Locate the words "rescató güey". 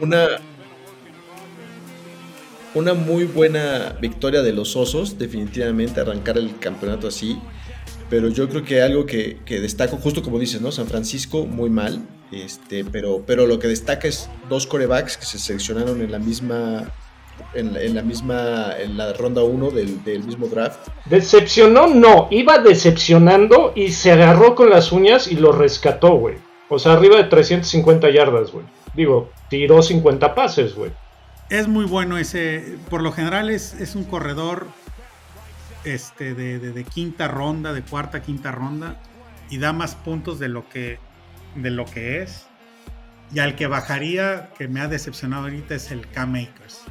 25.52-26.36